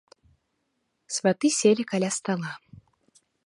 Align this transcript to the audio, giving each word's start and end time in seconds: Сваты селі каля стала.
Сваты 1.17 1.47
селі 1.59 1.83
каля 1.95 2.09
стала. 2.19 2.51